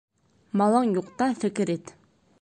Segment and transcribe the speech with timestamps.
[0.61, 1.97] Малың юҡта фекер ит.